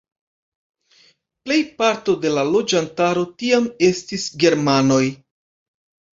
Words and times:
Plejparto 1.47 2.15
de 2.23 2.31
la 2.39 2.45
loĝantaro 2.57 3.27
tiam 3.43 3.69
estis 3.91 4.27
germanoj. 4.47 5.05